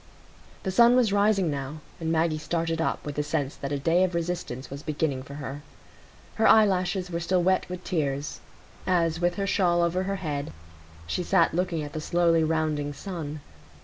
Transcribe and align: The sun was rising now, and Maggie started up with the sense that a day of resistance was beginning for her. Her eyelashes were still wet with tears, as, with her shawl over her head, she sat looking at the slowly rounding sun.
The 0.63 0.71
sun 0.71 0.95
was 0.95 1.13
rising 1.13 1.51
now, 1.51 1.79
and 1.99 2.11
Maggie 2.11 2.39
started 2.39 2.81
up 2.81 3.05
with 3.05 3.17
the 3.17 3.21
sense 3.21 3.55
that 3.57 3.71
a 3.71 3.77
day 3.77 4.03
of 4.03 4.15
resistance 4.15 4.71
was 4.71 4.81
beginning 4.81 5.21
for 5.21 5.35
her. 5.35 5.61
Her 6.37 6.47
eyelashes 6.47 7.11
were 7.11 7.19
still 7.19 7.43
wet 7.43 7.69
with 7.69 7.83
tears, 7.83 8.39
as, 8.87 9.19
with 9.21 9.35
her 9.35 9.45
shawl 9.45 9.83
over 9.83 10.01
her 10.05 10.15
head, 10.15 10.53
she 11.05 11.21
sat 11.21 11.53
looking 11.53 11.83
at 11.83 11.93
the 11.93 12.01
slowly 12.01 12.43
rounding 12.43 12.93
sun. 12.93 13.41